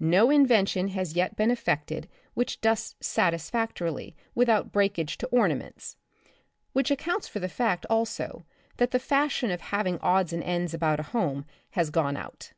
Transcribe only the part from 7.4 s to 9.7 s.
the fact, also, that the fashion of